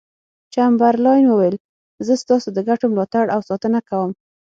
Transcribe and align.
چمبرلاین 0.53 1.25
وویل 1.27 1.55
زه 2.05 2.13
ستاسو 2.23 2.47
د 2.53 2.59
ګټو 2.69 2.85
ملاتړ 2.93 3.25
او 3.35 3.39
ساتنه 3.49 3.79
کوم. 3.89 4.11